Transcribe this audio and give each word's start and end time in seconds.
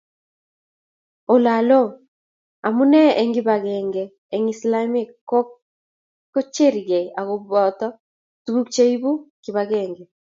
ololoo, 1.33 1.87
amune 2.67 3.01
eng' 3.19 3.35
kibagenge 3.35 4.03
eng' 4.33 4.51
islamiek 4.53 5.09
ko 5.29 5.37
kechergei 6.33 7.07
akubo 7.19 7.57
tuguk 8.43 8.67
che 8.73 8.83
ibu 8.95 9.11
kibagenge 9.43 10.03